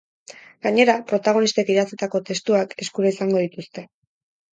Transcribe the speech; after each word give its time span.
Gainera, 0.67 0.95
protagonistek 1.11 1.69
idatzitako 1.73 2.21
testuak 2.31 2.73
eskura 2.87 3.13
izango 3.13 3.45
dituzte. 3.45 3.85